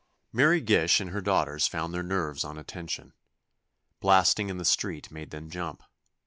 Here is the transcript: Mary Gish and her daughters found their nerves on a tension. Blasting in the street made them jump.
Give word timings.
Mary 0.33 0.59
Gish 0.61 0.99
and 0.99 1.11
her 1.11 1.21
daughters 1.21 1.67
found 1.67 1.93
their 1.93 2.01
nerves 2.01 2.43
on 2.43 2.57
a 2.57 2.63
tension. 2.63 3.13
Blasting 3.99 4.49
in 4.49 4.57
the 4.57 4.65
street 4.65 5.11
made 5.11 5.29
them 5.29 5.47
jump. 5.47 5.83